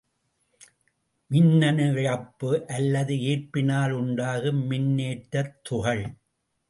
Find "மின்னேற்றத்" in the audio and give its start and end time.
4.71-5.55